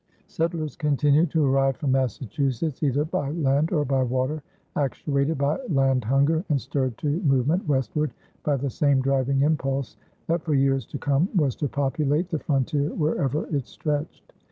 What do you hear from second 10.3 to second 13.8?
for years to come was to populate the frontier wherever it